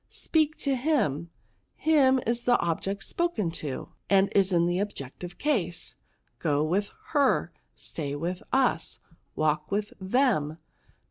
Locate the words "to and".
3.51-4.31